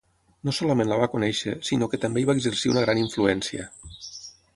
No 0.47 0.51
solament 0.59 0.87
la 0.91 0.95
va 1.01 1.09
conèixer, 1.15 1.53
sinó 1.67 1.89
que 1.91 1.99
també 2.05 2.23
hi 2.23 2.27
va 2.29 2.35
exercir 2.39 2.73
una 2.73 2.83
gran 2.87 3.03
influència. 3.03 3.67